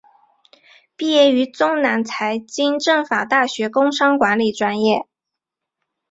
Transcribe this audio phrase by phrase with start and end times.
[0.95, 5.05] 毕业于中南财经政法大学工商管理专业。